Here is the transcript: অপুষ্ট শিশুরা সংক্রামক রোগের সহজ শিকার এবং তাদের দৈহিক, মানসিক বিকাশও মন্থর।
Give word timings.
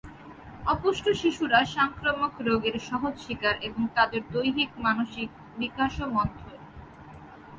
অপুষ্ট 0.65 1.05
শিশুরা 1.11 1.59
সংক্রামক 1.75 2.33
রোগের 2.39 2.75
সহজ 2.89 3.15
শিকার 3.17 3.55
এবং 3.61 3.81
তাদের 3.95 4.21
দৈহিক, 4.31 4.71
মানসিক 4.77 5.29
বিকাশও 5.57 6.05
মন্থর। 6.07 6.57